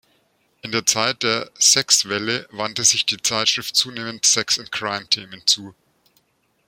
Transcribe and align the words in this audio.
In 0.63 0.71
der 0.71 0.87
Zeit 0.87 1.21
der 1.21 1.51
Sexwelle 1.59 2.47
wandte 2.49 2.83
sich 2.83 3.05
die 3.05 3.21
Zeitschrift 3.21 3.75
zunehmend 3.75 4.25
„Sex 4.25 4.57
and 4.57 4.71
Crime“-Themen 4.71 5.45
zu. 5.45 5.75